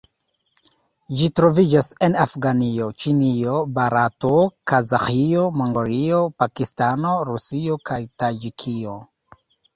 [1.17, 4.33] Ĝi troviĝas en Afganio, Ĉinio, Barato,
[4.73, 8.99] Kazaĥio, Mongolio, Pakistano, Rusio kaj Taĝikio.